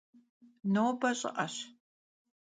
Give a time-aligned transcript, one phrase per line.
[0.73, 1.55] Nobe ş'ı'eş.